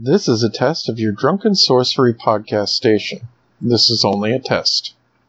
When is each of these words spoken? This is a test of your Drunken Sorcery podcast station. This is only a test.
This 0.00 0.28
is 0.28 0.44
a 0.44 0.48
test 0.48 0.88
of 0.88 1.00
your 1.00 1.10
Drunken 1.10 1.56
Sorcery 1.56 2.14
podcast 2.14 2.68
station. 2.68 3.26
This 3.60 3.90
is 3.90 4.04
only 4.04 4.32
a 4.32 4.38
test. 4.38 4.94